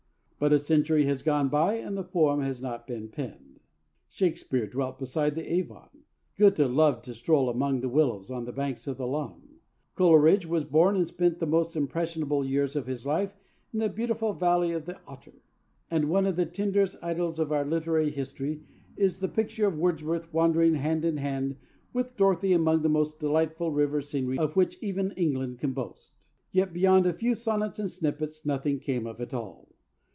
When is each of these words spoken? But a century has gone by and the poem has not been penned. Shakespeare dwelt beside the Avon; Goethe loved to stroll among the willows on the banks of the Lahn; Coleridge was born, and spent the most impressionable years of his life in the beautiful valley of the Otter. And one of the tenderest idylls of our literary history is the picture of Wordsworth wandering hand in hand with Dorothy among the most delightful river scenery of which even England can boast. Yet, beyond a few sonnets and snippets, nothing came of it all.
But 0.43 0.51
a 0.53 0.57
century 0.57 1.05
has 1.05 1.21
gone 1.21 1.49
by 1.49 1.75
and 1.75 1.95
the 1.95 2.01
poem 2.03 2.41
has 2.41 2.63
not 2.63 2.87
been 2.87 3.09
penned. 3.09 3.59
Shakespeare 4.09 4.65
dwelt 4.65 4.97
beside 4.97 5.35
the 5.35 5.45
Avon; 5.47 5.89
Goethe 6.35 6.57
loved 6.61 7.05
to 7.05 7.13
stroll 7.13 7.47
among 7.47 7.81
the 7.81 7.89
willows 7.89 8.31
on 8.31 8.45
the 8.45 8.51
banks 8.51 8.87
of 8.87 8.97
the 8.97 9.05
Lahn; 9.05 9.43
Coleridge 9.93 10.47
was 10.47 10.65
born, 10.65 10.95
and 10.95 11.05
spent 11.05 11.37
the 11.37 11.45
most 11.45 11.75
impressionable 11.75 12.43
years 12.43 12.75
of 12.75 12.87
his 12.87 13.05
life 13.05 13.35
in 13.71 13.77
the 13.77 13.87
beautiful 13.87 14.33
valley 14.33 14.71
of 14.71 14.85
the 14.87 14.99
Otter. 15.05 15.43
And 15.91 16.09
one 16.09 16.25
of 16.25 16.35
the 16.37 16.47
tenderest 16.47 16.97
idylls 17.03 17.37
of 17.37 17.51
our 17.51 17.63
literary 17.63 18.09
history 18.09 18.63
is 18.97 19.19
the 19.19 19.27
picture 19.27 19.67
of 19.67 19.77
Wordsworth 19.77 20.33
wandering 20.33 20.73
hand 20.73 21.05
in 21.05 21.17
hand 21.17 21.55
with 21.93 22.17
Dorothy 22.17 22.53
among 22.53 22.81
the 22.81 22.89
most 22.89 23.19
delightful 23.19 23.71
river 23.71 24.01
scenery 24.01 24.39
of 24.39 24.55
which 24.55 24.81
even 24.81 25.11
England 25.11 25.59
can 25.59 25.73
boast. 25.73 26.13
Yet, 26.51 26.73
beyond 26.73 27.05
a 27.05 27.13
few 27.13 27.35
sonnets 27.35 27.77
and 27.77 27.91
snippets, 27.91 28.43
nothing 28.43 28.79
came 28.79 29.05
of 29.05 29.21
it 29.21 29.35
all. 29.35 29.67